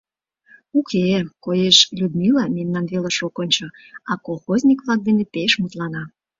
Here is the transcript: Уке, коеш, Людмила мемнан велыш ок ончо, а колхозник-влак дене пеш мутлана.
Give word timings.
Уке, 0.77 1.03
коеш, 1.45 1.77
Людмила 1.99 2.45
мемнан 2.57 2.85
велыш 2.91 3.17
ок 3.27 3.35
ончо, 3.43 3.65
а 4.11 4.13
колхозник-влак 4.25 4.99
дене 5.07 5.23
пеш 5.33 5.51
мутлана. 5.61 6.03